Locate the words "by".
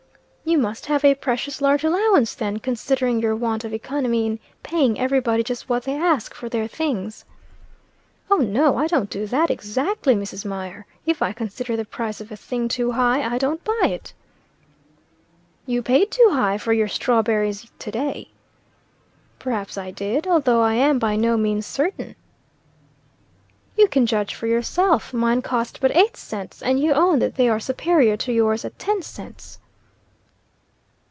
20.99-21.15